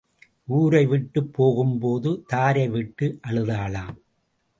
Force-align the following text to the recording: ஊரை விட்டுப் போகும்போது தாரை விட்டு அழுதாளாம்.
ஊரை 0.47 0.85
விட்டுப் 0.85 1.33
போகும்போது 1.33 2.23
தாரை 2.27 2.67
விட்டு 2.67 3.19
அழுதாளாம். 3.27 3.97